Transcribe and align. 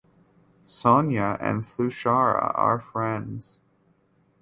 Sonia 0.65 1.37
and 1.39 1.61
Thushara 1.63 2.51
are 2.57 2.79
friends. 2.79 3.59